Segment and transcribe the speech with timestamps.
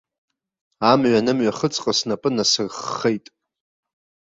[0.91, 3.25] Амҩа нымҩахыҵҟа снапы насырххеит.